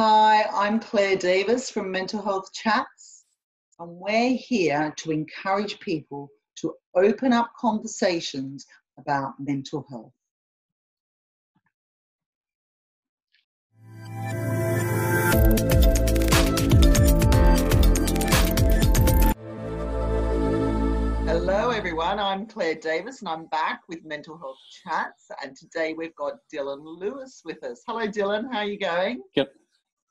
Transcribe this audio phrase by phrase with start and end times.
[0.00, 3.24] Hi, I'm Claire Davis from Mental Health Chats,
[3.80, 6.28] and we're here to encourage people
[6.60, 8.64] to open up conversations
[8.96, 10.12] about mental health.
[21.26, 22.20] Hello, everyone.
[22.20, 25.28] I'm Claire Davis, and I'm back with Mental Health Chats.
[25.42, 27.82] And today we've got Dylan Lewis with us.
[27.88, 28.44] Hello, Dylan.
[28.52, 29.22] How are you going?
[29.34, 29.48] Yep.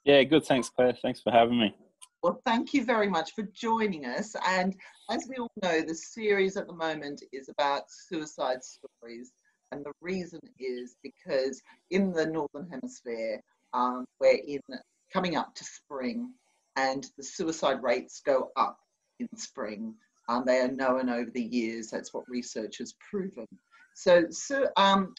[0.07, 0.45] Yeah, good.
[0.45, 0.93] Thanks, Claire.
[1.01, 1.75] Thanks for having me.
[2.23, 4.37] Well, thank you very much for joining us.
[4.47, 4.73] And
[5.09, 9.33] as we all know, the series at the moment is about suicide stories.
[9.73, 11.61] And the reason is because
[11.91, 13.41] in the Northern Hemisphere,
[13.73, 14.61] um, we're in
[15.11, 16.31] coming up to spring,
[16.77, 18.77] and the suicide rates go up
[19.19, 19.93] in spring.
[20.29, 21.89] Um, they are known over the years.
[21.89, 23.45] That's what research has proven.
[23.93, 25.13] So, so um,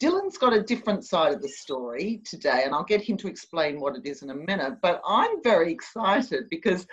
[0.00, 3.80] Dylan's got a different side of the story today, and I'll get him to explain
[3.80, 4.78] what it is in a minute.
[4.82, 6.86] But I'm very excited because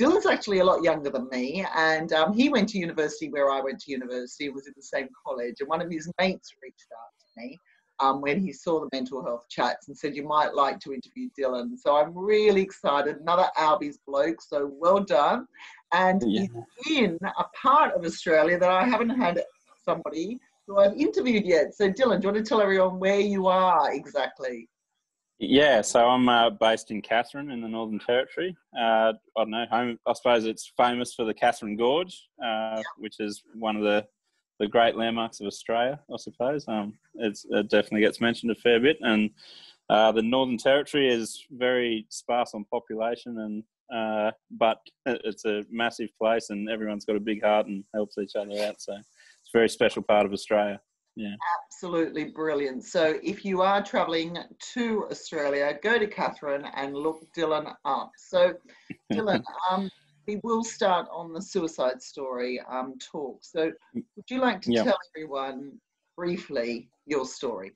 [0.00, 3.60] Dylan's actually a lot younger than me, and um, he went to university where I
[3.60, 7.12] went to university, was in the same college, and one of his mates reached out
[7.20, 7.58] to me
[8.00, 11.28] um, when he saw the mental health chats and said, You might like to interview
[11.38, 11.78] Dylan.
[11.78, 13.16] So I'm really excited.
[13.16, 15.46] Another Albies bloke, so well done.
[15.92, 16.46] And yeah.
[16.84, 19.42] he's in a part of Australia that I haven't had
[19.84, 21.74] somebody who I've interviewed yet.
[21.74, 24.68] So, Dylan, do you want to tell everyone where you are exactly?
[25.38, 28.56] Yeah, so I'm uh, based in Katherine in the Northern Territory.
[28.78, 32.82] Uh, I don't know, home, I suppose it's famous for the Katherine Gorge, uh, yeah.
[32.98, 34.06] which is one of the,
[34.60, 36.64] the great landmarks of Australia, I suppose.
[36.68, 38.98] Um, it definitely gets mentioned a fair bit.
[39.00, 39.30] And
[39.90, 43.62] uh, the Northern Territory is very sparse on population, and
[43.94, 48.34] uh, but it's a massive place, and everyone's got a big heart and helps each
[48.34, 48.80] other out.
[48.80, 48.96] So
[49.54, 50.80] very special part of Australia.
[51.16, 51.34] Yeah.
[51.62, 52.84] Absolutely brilliant.
[52.84, 54.36] So if you are traveling
[54.74, 58.10] to Australia, go to Katherine and look Dylan up.
[58.18, 58.54] So
[59.12, 59.88] Dylan, um,
[60.26, 63.38] we will start on the suicide story um, talk.
[63.42, 64.84] So would you like to yep.
[64.86, 65.78] tell everyone
[66.16, 67.72] briefly your story?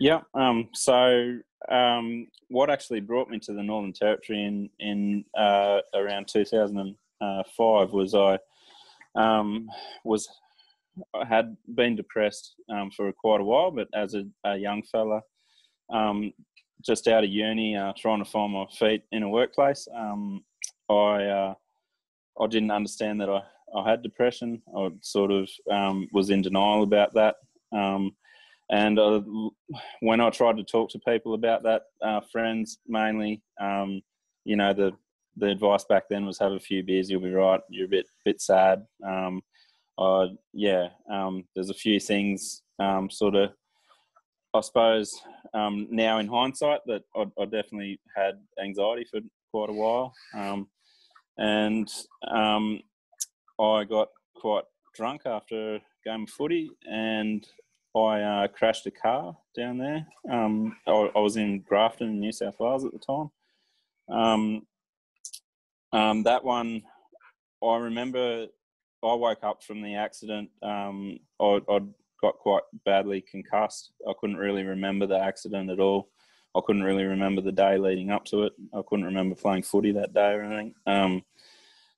[0.00, 0.22] Yeah.
[0.34, 1.38] Um, so
[1.70, 8.14] um, what actually brought me to the Northern Territory in in uh, around 2005 was
[8.14, 8.38] I
[9.14, 9.68] um,
[10.04, 10.28] was
[11.28, 15.20] had been depressed um, for quite a while, but as a, a young fella,
[15.92, 16.32] um,
[16.84, 20.44] just out of uni, uh, trying to find my feet in a workplace, um,
[20.88, 21.54] I uh,
[22.40, 23.42] I didn't understand that I,
[23.76, 24.62] I had depression.
[24.76, 27.36] I sort of um, was in denial about that.
[27.72, 28.16] Um,
[28.70, 29.20] and uh,
[30.00, 34.00] when I tried to talk to people about that, uh, friends mainly, um,
[34.44, 34.92] you know, the
[35.40, 37.60] the advice back then was have a few beers, you'll be right.
[37.68, 38.86] You're a bit bit sad.
[39.06, 39.42] Um,
[39.98, 43.50] uh, yeah, um, there's a few things um, sort of,
[44.54, 45.20] I suppose,
[45.52, 49.20] um, now in hindsight that I, I, definitely had anxiety for
[49.52, 50.68] quite a while, um,
[51.36, 51.90] and
[52.28, 52.80] um,
[53.60, 54.64] I got quite
[54.94, 57.46] drunk after a game of footy, and
[57.94, 60.06] I uh, crashed a car down there.
[60.30, 63.30] Um, I, I, was in Grafton, New South Wales at the time.
[64.10, 64.62] Um,
[65.92, 66.82] um, that one,
[67.62, 68.46] I remember
[69.02, 70.50] I woke up from the accident.
[70.62, 71.80] Um, I, I
[72.20, 73.92] got quite badly concussed.
[74.08, 76.08] I couldn't really remember the accident at all.
[76.54, 78.52] I couldn't really remember the day leading up to it.
[78.74, 80.74] I couldn't remember playing footy that day or anything.
[80.86, 81.22] Um,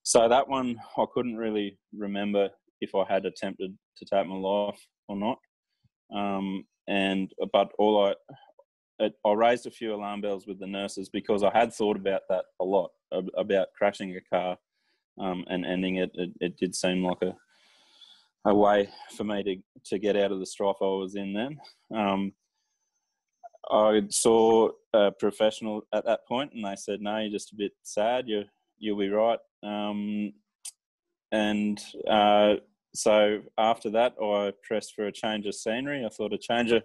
[0.02, 2.50] so that one, I couldn't really remember
[2.80, 5.38] if I had attempted to take my life or not.
[6.14, 8.14] Um, and but all I
[8.98, 12.22] it, I raised a few alarm bells with the nurses because I had thought about
[12.28, 12.90] that a lot
[13.36, 14.56] about crashing a car
[15.18, 16.10] um, and ending it.
[16.14, 16.30] it.
[16.40, 17.34] It did seem like a
[18.44, 21.60] a way for me to to get out of the strife I was in then.
[21.96, 22.32] Um,
[23.70, 27.72] I saw a professional at that point, and they said, "No, you're just a bit
[27.82, 28.28] sad.
[28.28, 28.44] You
[28.78, 30.32] you'll be right." Um,
[31.30, 31.80] and
[32.10, 32.54] uh,
[32.94, 36.04] so after that, I pressed for a change of scenery.
[36.04, 36.82] I thought a change of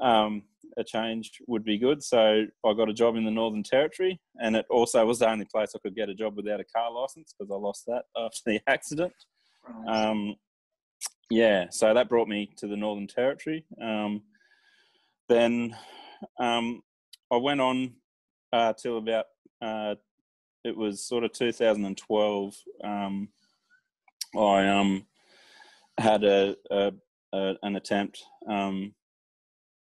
[0.00, 0.42] um,
[0.76, 2.02] a change would be good.
[2.02, 5.46] So I got a job in the Northern Territory, and it also was the only
[5.46, 8.40] place I could get a job without a car license because I lost that after
[8.46, 9.12] the accident.
[9.88, 10.36] Um,
[11.30, 13.64] yeah, so that brought me to the Northern Territory.
[13.82, 14.22] Um,
[15.28, 15.76] then
[16.38, 16.82] um,
[17.32, 17.94] I went on
[18.52, 19.24] uh, till about
[19.60, 19.96] uh,
[20.64, 22.54] it was sort of 2012.
[22.84, 23.28] Um,
[24.36, 25.06] I um,
[25.98, 26.92] had a, a,
[27.32, 28.94] a, an attempt um,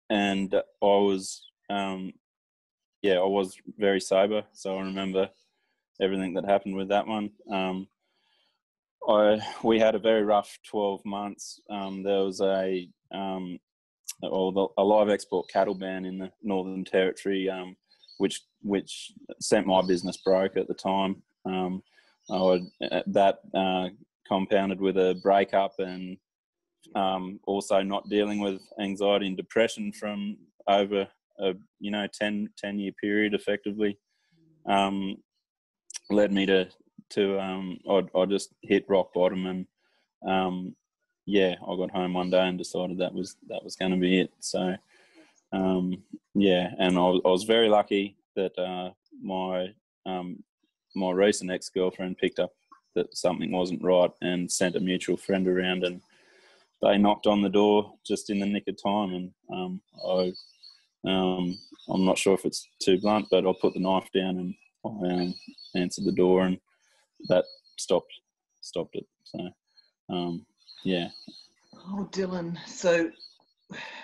[0.10, 2.14] and I was, um,
[3.02, 5.30] yeah, I was very sober, so I remember
[6.02, 7.32] everything that happened with that one.
[7.52, 7.88] Um,
[9.08, 11.60] I we had a very rough twelve months.
[11.70, 13.60] Um, there was a um,
[14.22, 17.50] a live export cattle ban in the Northern Territory.
[17.50, 17.76] Um,
[18.20, 21.24] which which sent my business broke at the time.
[21.46, 21.82] Um,
[22.30, 22.64] I would,
[23.08, 23.88] that uh,
[24.28, 26.18] compounded with a breakup and
[26.95, 30.38] um, also not dealing with anxiety and depression from
[30.68, 31.07] over
[31.39, 33.97] a you know 10, 10 year period effectively
[34.68, 35.18] um,
[36.09, 36.68] led me to
[37.12, 39.65] to um, I, just hit rock bottom and
[40.27, 40.75] um,
[41.25, 44.21] yeah I got home one day and decided that was that was going to be
[44.21, 44.31] it.
[44.39, 44.75] So
[45.51, 46.03] um,
[46.36, 48.91] yeah and I I was very lucky that uh,
[49.21, 49.74] my
[50.06, 50.44] um,
[50.95, 52.51] my recent ex girlfriend picked up
[52.95, 56.01] that something wasn't right and sent a mutual friend around and
[56.81, 60.31] they knocked on the door just in the nick of time and um, I
[61.06, 61.58] um,
[61.90, 64.56] I'm not sure if it's too blunt but I put the knife down and
[64.86, 65.36] I um,
[65.76, 66.58] answered the door and
[67.28, 67.46] that
[67.78, 68.12] stopped
[68.62, 69.06] stopped it.
[69.24, 69.50] So
[70.10, 70.46] um,
[70.84, 71.10] yeah.
[71.76, 73.10] Oh Dylan so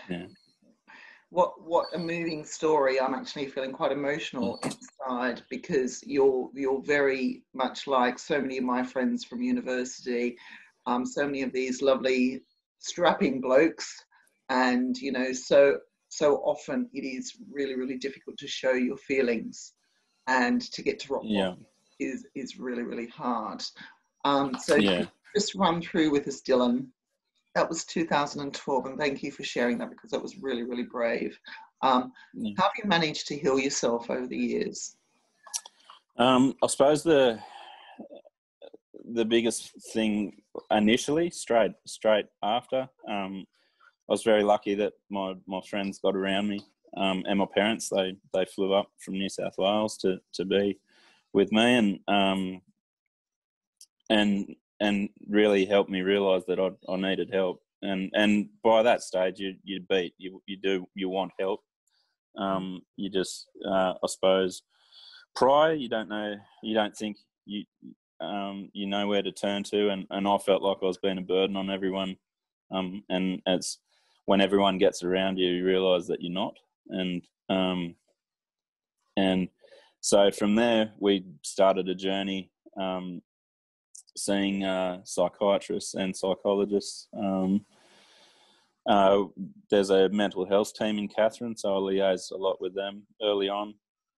[0.10, 0.26] yeah.
[1.30, 3.00] what what a moving story.
[3.00, 8.64] I'm actually feeling quite emotional inside because you're you're very much like so many of
[8.64, 10.38] my friends from university,
[10.86, 12.44] um, so many of these lovely
[12.86, 14.04] strapping blokes,
[14.50, 15.78] and you know so
[16.10, 19.74] so often it is really really difficult to show your feelings,
[20.28, 21.54] and to get to rock yeah.
[22.00, 23.64] is is really really hard.
[24.24, 25.06] Um, so yeah.
[25.36, 26.88] just run through with us, Dylan
[27.56, 31.40] that was 2012, and thank you for sharing that because that was really, really brave.
[31.82, 32.54] Um, yeah.
[32.58, 34.98] How have you managed to heal yourself over the years?
[36.18, 37.40] Um, I suppose the
[39.14, 40.42] the biggest thing
[40.72, 43.46] initially, straight straight after, um,
[44.10, 46.62] I was very lucky that my my friends got around me,
[46.98, 50.80] um, and my parents they they flew up from New South Wales to to be
[51.34, 52.62] with me, and um,
[54.10, 57.62] and and really helped me realize that I, I needed help.
[57.82, 61.62] And and by that stage, you you beat you you do you want help.
[62.38, 64.62] Um, you just uh, I suppose
[65.36, 67.64] prior you don't know you don't think you
[68.22, 71.18] um, you know where to turn to, and and I felt like I was being
[71.18, 72.18] a burden on everyone.
[72.72, 73.80] Um, and it's
[74.26, 76.56] when everyone gets around you, you realize that you're not.
[76.90, 77.96] And um,
[79.18, 79.50] and
[80.02, 83.22] so from there, we started a journey um,
[84.18, 87.08] seeing uh, psychiatrists and psychologists.
[87.18, 87.66] Um,
[88.88, 89.24] uh,
[89.72, 93.50] there's a mental health team in Katherine, so I liaise a lot with them early
[93.50, 93.74] on.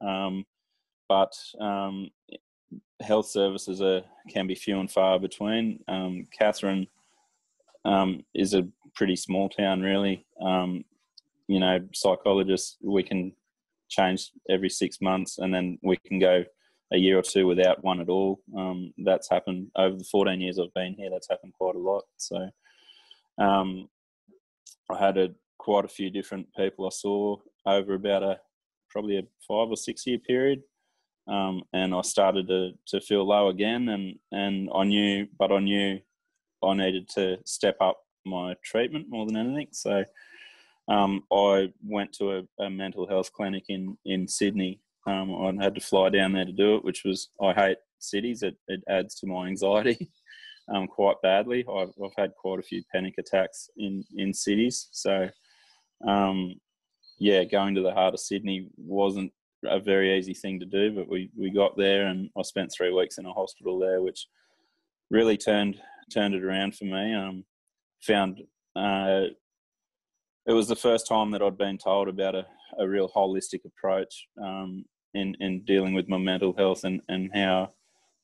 [0.05, 0.45] Um,
[1.07, 2.09] but um,
[3.01, 5.83] health services are, can be few and far between.
[5.87, 6.87] Um, Katherine
[7.85, 10.25] um, is a pretty small town, really.
[10.41, 10.83] Um,
[11.47, 13.33] you know, psychologists we can
[13.89, 16.43] change every six months, and then we can go
[16.91, 18.39] a year or two without one at all.
[18.55, 21.09] Um, that's happened over the 14 years I've been here.
[21.09, 22.03] That's happened quite a lot.
[22.17, 22.49] So
[23.37, 23.89] um,
[24.89, 28.39] I had a, quite a few different people I saw over about a
[28.89, 30.63] probably a five or six year period.
[31.27, 35.59] Um, and I started to, to feel low again, and, and I knew, but I
[35.59, 35.99] knew
[36.63, 39.67] I needed to step up my treatment more than anything.
[39.71, 40.03] So
[40.87, 45.73] um, I went to a, a mental health clinic in, in Sydney um, I had
[45.75, 48.43] to fly down there to do it, which was I hate cities.
[48.43, 50.11] It, it adds to my anxiety
[50.73, 51.65] um, quite badly.
[51.67, 54.89] I've, I've, had quite a few panic attacks in in cities.
[54.91, 55.29] So,
[56.05, 56.55] um,
[57.19, 59.31] yeah, going to the heart of Sydney wasn't
[59.65, 62.91] a very easy thing to do, but we we got there, and I spent three
[62.91, 64.27] weeks in a hospital there, which
[65.09, 65.79] really turned
[66.13, 67.13] turned it around for me.
[67.13, 67.43] Um,
[68.01, 68.41] found
[68.75, 69.25] uh,
[70.47, 72.45] it was the first time that I'd been told about a,
[72.79, 77.71] a real holistic approach um, in, in dealing with my mental health and, and how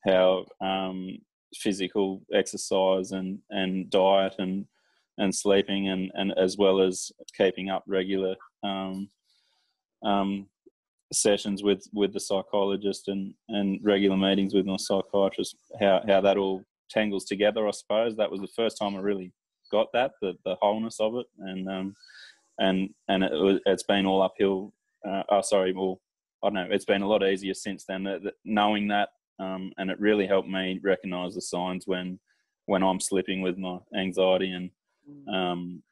[0.05, 1.17] how um,
[1.55, 4.65] physical exercise and, and diet and
[5.19, 9.09] and sleeping and, and as well as keeping up regular um,
[10.03, 10.47] um,
[11.13, 16.38] sessions with, with the psychologist and, and regular meetings with my psychiatrist, how, how that
[16.38, 18.15] all tangles together, I suppose.
[18.15, 19.32] That was the first time I really
[19.72, 21.25] got that, the, the wholeness of it.
[21.39, 21.96] And, um,
[22.60, 24.74] and, and it, has been all uphill.
[25.08, 26.00] Uh, oh, sorry, well,
[26.43, 28.03] I don't know, it's been a lot easier since then.
[28.03, 32.20] That, that knowing that, um, and it really helped me recognise the signs when
[32.65, 34.70] when I'm slipping with my anxiety and
[35.10, 35.34] mm.
[35.34, 35.84] um,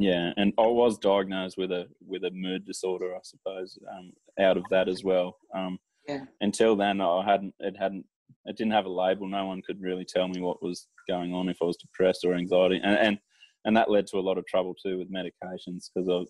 [0.00, 4.56] yeah, and I was diagnosed with a with a mood disorder, I suppose, um, out
[4.56, 5.36] of that as well.
[5.54, 5.78] Um,
[6.08, 6.24] yeah.
[6.40, 8.06] Until then, I hadn't it hadn't
[8.46, 9.28] it didn't have a label.
[9.28, 12.34] No one could really tell me what was going on if I was depressed or
[12.34, 13.18] anxiety, and and
[13.66, 16.24] and that led to a lot of trouble too with medications because I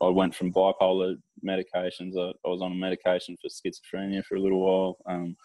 [0.00, 2.16] I went from bipolar medications.
[2.16, 4.96] I, I, was on a medication for schizophrenia for a little while.
[5.08, 5.36] Um,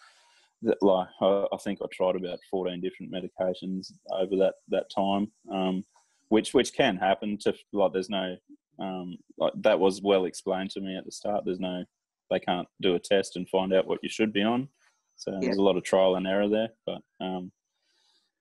[0.62, 5.32] that, like I, I, think I tried about fourteen different medications over that that time,
[5.52, 5.82] um,
[6.30, 7.36] which which can happen.
[7.42, 8.36] To like, there's no
[8.80, 11.44] um, like that was well explained to me at the start.
[11.44, 11.84] There's no
[12.30, 14.68] they can't do a test and find out what you should be on.
[15.16, 15.38] So yeah.
[15.42, 17.52] there's a lot of trial and error there, but um,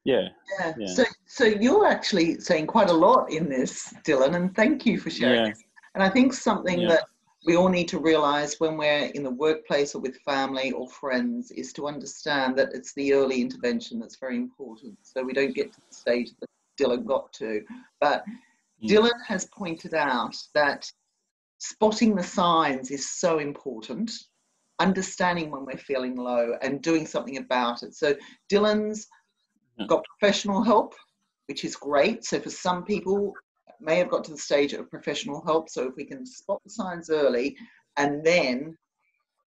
[0.06, 0.30] yeah,
[0.60, 0.74] yeah.
[0.78, 0.94] Yeah.
[0.94, 5.10] So, so you're actually saying quite a lot in this, Dylan, and thank you for
[5.10, 5.48] sharing.
[5.48, 5.54] Yeah.
[5.96, 7.04] And I think something that
[7.46, 11.52] we all need to realize when we're in the workplace or with family or friends
[11.52, 14.98] is to understand that it's the early intervention that's very important.
[15.04, 16.32] So we don't get to the stage
[16.80, 17.62] Dylan got to.
[18.00, 18.24] But
[18.84, 18.90] mm.
[18.90, 20.90] Dylan has pointed out that
[21.58, 24.12] spotting the signs is so important,
[24.80, 27.96] understanding when we're feeling low and doing something about it.
[27.96, 28.16] So
[28.52, 29.08] Dylan's
[29.88, 30.94] got professional help,
[31.48, 32.26] which is great.
[32.26, 33.34] So for some people,
[33.82, 35.70] may have got to the stage of professional help.
[35.70, 37.56] So if we can spot the signs early
[37.98, 38.78] and then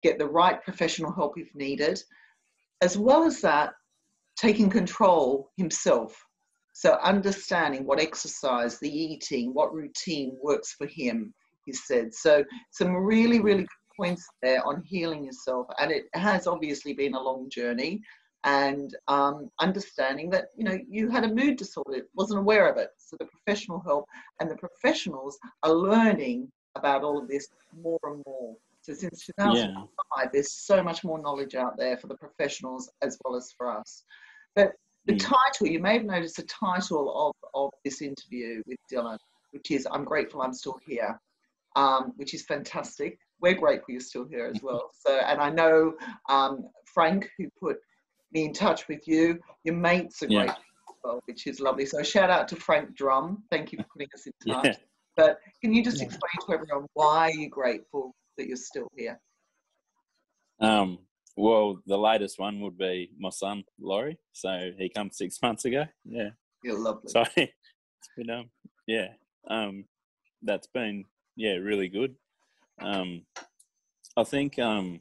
[0.03, 2.03] get the right professional help if needed,
[2.81, 3.75] as well as that,
[4.37, 6.17] taking control himself.
[6.81, 11.35] So understanding what exercise, the eating, what routine works for him,
[11.67, 12.15] he said.
[12.15, 15.67] So some really, really good points there on healing yourself.
[15.79, 18.01] And it has obviously been a long journey
[18.45, 22.89] and um, understanding that you know you had a mood disorder wasn't aware of it
[22.97, 24.07] so the professional help
[24.41, 27.49] and the professionals are learning about all of this
[27.83, 29.77] more and more so since 2005
[30.25, 30.31] yeah.
[30.33, 34.05] there's so much more knowledge out there for the professionals as well as for us
[34.57, 34.73] but
[35.11, 35.21] the mm.
[35.21, 39.19] title you may have noticed the title of, of this interview with dylan
[39.53, 41.19] which is i'm grateful i'm still here
[41.77, 45.95] um, which is fantastic we're grateful you're still here as well so and i know
[46.29, 47.77] um, frank who put
[48.33, 49.39] me in touch with you.
[49.65, 50.55] Your mates are great, yeah.
[51.03, 51.87] well, which is lovely.
[51.87, 53.43] So shout out to Frank Drum.
[53.51, 54.65] Thank you for putting us in touch.
[54.67, 54.75] Yeah.
[55.17, 56.05] But can you just yeah.
[56.05, 59.19] explain to everyone why you're grateful that you're still here?
[60.61, 60.99] Um,
[61.41, 64.19] well, the latest one would be my son Laurie.
[64.33, 65.87] So he come six months ago.
[66.05, 66.31] Yeah,
[66.63, 67.11] you're lovely.
[67.11, 68.51] So it's been um,
[68.87, 69.09] yeah,
[69.49, 69.85] um,
[70.43, 71.05] that's been
[71.37, 72.15] yeah really good.
[72.81, 73.23] Um,
[74.17, 75.01] I think um,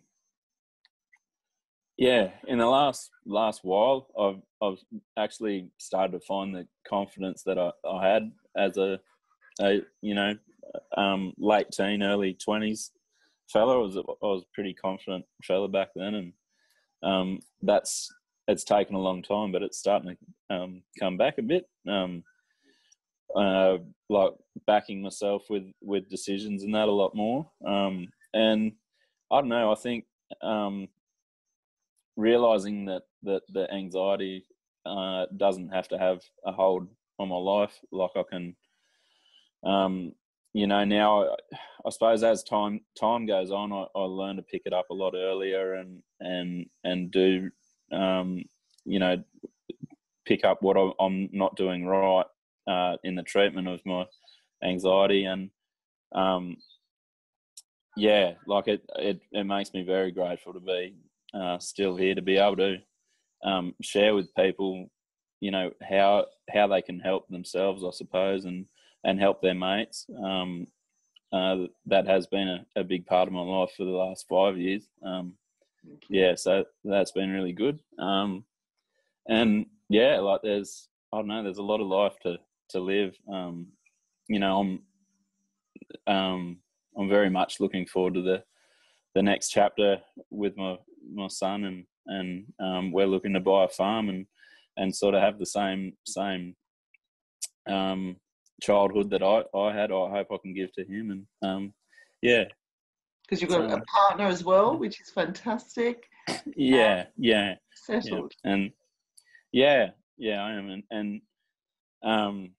[1.98, 4.82] yeah, in the last last while, I've I've
[5.18, 9.00] actually started to find the confidence that I, I had as a,
[9.62, 10.36] a you know
[10.96, 12.92] um, late teen, early twenties
[13.52, 13.76] fella.
[13.76, 16.34] I was I was pretty confident fella back then, and
[17.04, 18.10] um, that's
[18.48, 20.16] it's taken a long time, but it's starting
[20.50, 21.66] to um, come back a bit.
[21.88, 22.24] Um,
[23.36, 23.78] uh,
[24.10, 24.34] like
[24.66, 27.50] backing myself with with decisions and that a lot more.
[27.66, 28.72] Um, and
[29.32, 29.72] I don't know.
[29.72, 30.06] I think
[30.42, 30.88] um,
[32.16, 34.46] realizing that that the anxiety
[34.86, 36.88] uh, doesn't have to have a hold
[37.20, 37.80] on my life.
[37.92, 38.56] Like I can,
[39.64, 40.14] um,
[40.54, 41.36] you know, now
[41.86, 44.96] I suppose as time time goes on, I, I learn to pick it up a
[44.96, 47.50] lot earlier and and and do,
[47.92, 48.44] um,
[48.86, 49.24] you know,
[50.26, 52.26] pick up what I'm not doing right
[52.68, 54.06] uh, in the treatment of my
[54.64, 55.50] anxiety and.
[56.12, 56.58] Um,
[57.96, 60.96] yeah, like it, it, it makes me very grateful to be
[61.34, 62.78] uh, still here to be able to
[63.44, 64.90] um, share with people,
[65.40, 68.66] you know, how how they can help themselves, I suppose, and
[69.04, 70.06] and help their mates.
[70.24, 70.68] Um,
[71.32, 74.58] uh, that has been a, a, big part of my life for the last five
[74.58, 74.90] years.
[75.06, 75.34] Um,
[76.10, 77.80] yeah, so that's been really good.
[78.00, 78.46] Um,
[79.28, 82.38] and yeah, like there's I don't know, there's a lot of life to
[82.70, 83.16] to live.
[83.32, 83.68] Um,
[84.28, 84.60] you know,
[86.08, 86.58] I'm um,
[86.98, 88.44] I'm very much looking forward to the
[89.16, 89.98] the next chapter
[90.32, 90.78] with my
[91.14, 94.26] my son, and and um, we're looking to buy a farm and
[94.78, 96.56] and sort of have the same same
[97.68, 98.16] um,
[98.62, 99.92] childhood that I, I had.
[99.92, 101.74] I hope I can give to him, and um,
[102.22, 102.46] yeah,
[103.24, 106.06] because you've got so, a partner as well, which is fantastic.
[106.56, 108.52] Yeah, yeah, settled, yeah.
[108.52, 108.72] and
[109.52, 111.22] yeah, yeah, I am, and and
[112.04, 112.52] um,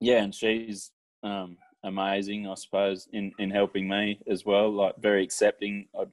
[0.00, 0.90] yeah, and she's
[1.22, 4.70] um amazing, I suppose, in in helping me as well.
[4.70, 5.86] Like very accepting.
[5.98, 6.04] I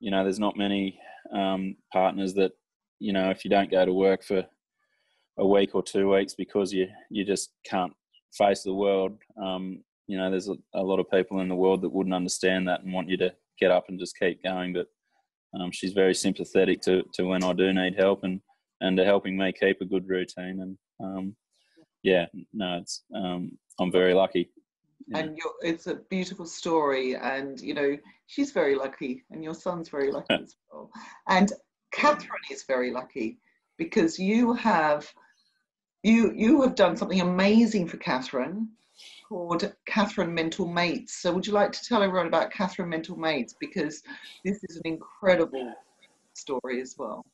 [0.00, 0.98] you know, there's not many
[1.32, 2.52] um, partners that,
[2.98, 4.44] you know, if you don't go to work for
[5.38, 7.92] a week or two weeks because you you just can't
[8.36, 9.12] face the world.
[9.42, 12.66] Um, you know, there's a, a, lot of people in the world that wouldn't understand
[12.66, 14.72] that and want you to get up and just keep going.
[14.72, 14.86] But
[15.58, 18.40] um, she's very sympathetic to, to when I do need help and
[18.80, 20.60] and to helping me keep a good routine.
[20.60, 21.36] And um,
[22.02, 24.50] yeah, no, it's um, I'm very lucky
[25.14, 27.96] and it's a beautiful story and you know
[28.26, 30.90] she's very lucky and your son's very lucky as well
[31.28, 31.52] and
[31.92, 33.38] katherine is very lucky
[33.80, 35.10] because you have
[36.02, 38.68] you you have done something amazing for katherine
[39.28, 43.54] called katherine mental mates so would you like to tell everyone about katherine mental mates
[43.58, 44.02] because
[44.44, 45.72] this is an incredible
[46.34, 47.24] story as well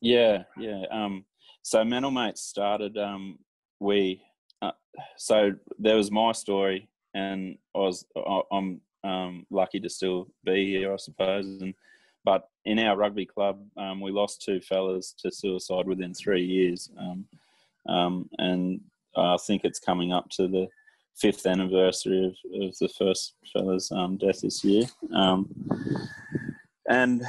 [0.00, 1.24] yeah yeah um
[1.62, 3.38] so mental mates started um
[3.80, 4.20] we
[4.62, 4.72] uh,
[5.16, 8.04] so there was my story, and I was
[8.50, 11.46] I'm um, lucky to still be here, I suppose.
[11.60, 11.74] And
[12.24, 16.90] but in our rugby club, um, we lost two fellas to suicide within three years,
[16.98, 17.24] um,
[17.88, 18.80] um, and
[19.16, 20.68] I think it's coming up to the
[21.16, 24.84] fifth anniversary of, of the first fella's um, death this year.
[25.14, 25.48] Um,
[26.90, 27.22] and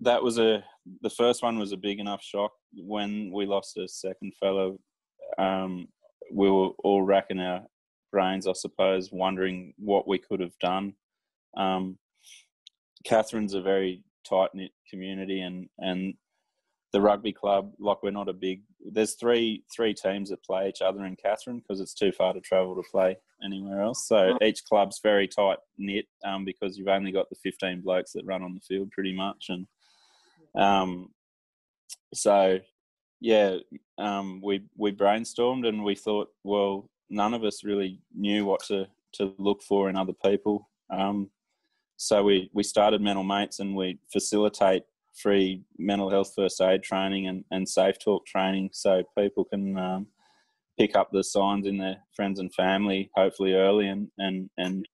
[0.00, 0.64] that was a
[1.02, 2.50] the first one was a big enough shock.
[2.74, 4.80] When we lost a second fellow,
[5.38, 7.62] we were all racking our
[8.10, 10.94] brains, I suppose, wondering what we could have done.
[11.56, 11.98] Um,
[13.04, 16.14] Katherine's a very tight knit community, and and
[16.92, 18.62] the rugby club, like we're not a big.
[18.80, 22.40] There's three three teams that play each other in Katherine because it's too far to
[22.40, 24.06] travel to play anywhere else.
[24.06, 28.24] So each club's very tight knit um, because you've only got the 15 blokes that
[28.24, 29.66] run on the field pretty much, and
[30.56, 31.10] um,
[32.14, 32.58] so
[33.20, 33.56] yeah,
[33.98, 38.86] um, we we brainstormed and we thought, well, none of us really knew what to
[39.14, 40.68] to look for in other people.
[40.90, 41.30] Um,
[41.98, 44.84] so we we started Mental Mates and we facilitate
[45.20, 50.06] free mental health first aid training and, and safe talk training so people can um,
[50.78, 54.86] pick up the signs in their friends and family hopefully early and and and,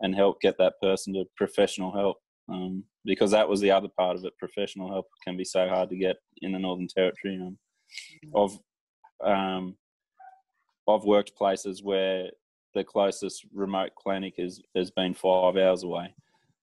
[0.00, 2.18] and help get that person to professional help
[2.50, 4.36] um, because that was the other part of it.
[4.38, 7.56] Professional help can be so hard to get in the northern territory um,
[8.34, 8.58] of
[9.24, 9.76] um,
[10.86, 12.28] I've worked places where
[12.74, 16.14] the closest remote clinic is has been five hours away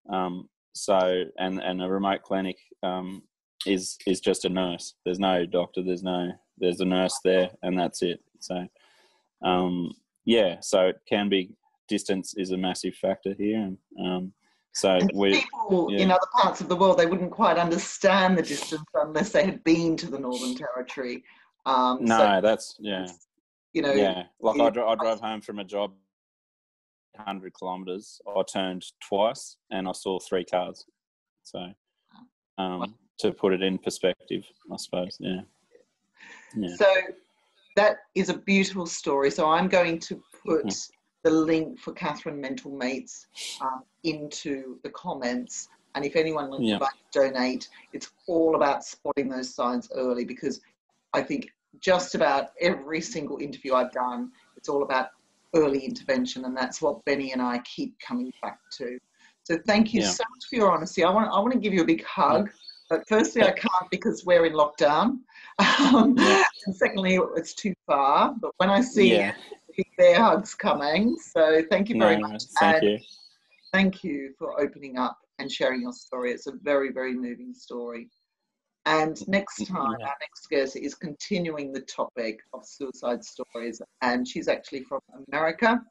[0.09, 3.23] um, so and and a remote clinic um,
[3.65, 4.95] is is just a nurse.
[5.05, 5.83] There's no doctor.
[5.83, 8.19] There's no there's a nurse there, and that's it.
[8.39, 8.67] So
[9.43, 9.93] um,
[10.25, 11.51] yeah, so it can be
[11.87, 13.57] distance is a massive factor here.
[13.57, 14.33] And, um,
[14.73, 15.99] so we people yeah.
[15.99, 19.63] in other parts of the world they wouldn't quite understand the distance unless they had
[19.63, 21.23] been to the Northern Territory.
[21.65, 23.07] Um, no, so, that's yeah.
[23.73, 24.23] You know, yeah.
[24.39, 25.93] Like I, I drove home from a job
[27.17, 30.85] 100 kilometers, I turned twice and I saw three cars.
[31.43, 31.67] So,
[32.57, 35.41] um, to put it in perspective, I suppose, yeah.
[36.55, 36.75] yeah.
[36.75, 36.93] So,
[37.75, 39.31] that is a beautiful story.
[39.31, 40.73] So, I'm going to put
[41.23, 43.27] the link for Katherine Mental Mates
[43.61, 45.69] um, into the comments.
[45.95, 46.77] And if anyone would yeah.
[46.77, 50.61] like to donate, it's all about spotting those signs early because
[51.13, 51.49] I think
[51.79, 55.09] just about every single interview I've done, it's all about
[55.55, 58.97] early intervention, and that's what Benny and I keep coming back to.
[59.43, 60.09] So thank you yeah.
[60.09, 61.03] so much for your honesty.
[61.03, 62.49] I want I want to give you a big hug,
[62.89, 65.19] but firstly I can't because we're in lockdown,
[65.93, 68.35] um, and secondly it's too far.
[68.39, 69.33] But when I see yeah.
[69.75, 72.43] big bear hugs coming, so thank you very no, much.
[72.59, 72.99] Thank and you.
[73.73, 76.31] Thank you for opening up and sharing your story.
[76.31, 78.09] It's a very very moving story.
[78.87, 80.07] And next time, yeah.
[80.07, 83.81] our next guest is continuing the topic of suicide stories.
[84.01, 85.81] And she's actually from America,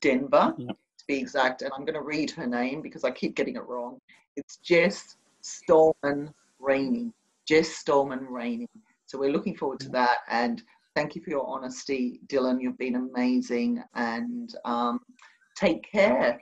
[0.00, 0.68] Denver, yeah.
[0.68, 1.62] to be exact.
[1.62, 3.98] And I'm going to read her name because I keep getting it wrong.
[4.36, 7.10] It's Jess Stallman Rainey.
[7.48, 8.68] Jess Stallman Rainey.
[9.06, 10.18] So we're looking forward to that.
[10.28, 10.62] And
[10.94, 12.62] thank you for your honesty, Dylan.
[12.62, 13.82] You've been amazing.
[13.96, 15.00] And um,
[15.56, 16.40] take care.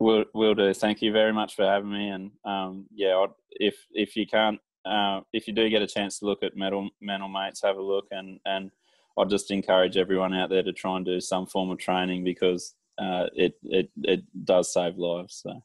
[0.00, 0.74] Will will do.
[0.74, 2.10] Thank you very much for having me.
[2.10, 6.26] And um, yeah, if if you can't uh, if you do get a chance to
[6.26, 8.70] look at metal mental mates, have a look, and and
[9.18, 12.74] I'd just encourage everyone out there to try and do some form of training because
[12.98, 15.42] uh, it it it does save lives.
[15.42, 15.62] So,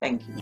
[0.00, 0.34] thank you.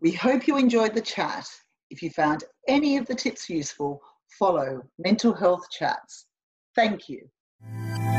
[0.00, 1.46] We hope you enjoyed the chat.
[1.90, 4.00] If you found any of the tips useful,
[4.38, 6.26] follow Mental Health Chats.
[6.74, 7.28] Thank you.
[7.62, 8.09] Música